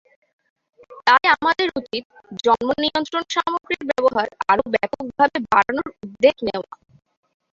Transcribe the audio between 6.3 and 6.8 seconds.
নেওয়া।